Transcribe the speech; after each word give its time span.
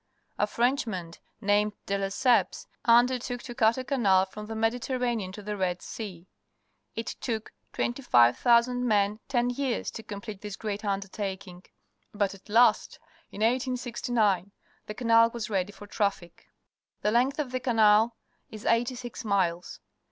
A 0.39 0.47
Frenchman 0.47 1.13
named 1.41 1.73
De 1.85 1.95
Lesseps 1.95 2.65
undertook 2.85 3.43
to 3.43 3.53
cut 3.53 3.77
a 3.77 3.83
canal 3.83 4.25
from 4.25 4.47
the 4.47 4.55
Mediterranean 4.55 5.31
to 5.33 5.43
the 5.43 5.55
Red 5.55 5.83
Sea. 5.83 6.27
It 6.95 7.05
took 7.05 7.51
25,000 7.73 8.83
men 8.87 9.19
ten 9.27 9.51
years 9.51 9.91
to 9.91 10.01
complete 10.01 10.41
this 10.41 10.55
great 10.55 10.83
undertaking, 10.83 11.65
but 12.15 12.33
at 12.33 12.49
last, 12.49 12.97
in 13.31 13.41
1869, 13.41 14.51
the 14.87 14.95
canal 14.95 15.25
w\as 15.27 15.51
ready 15.51 15.71
for 15.71 15.85
traffic. 15.85 16.47
The 17.01 17.11
length 17.11 17.37
of 17.37 17.51
the 17.51 17.59
canal 17.59 18.15
is 18.49 18.65
eighty 18.65 18.95
six 18.95 19.23
miles. 19.23 19.81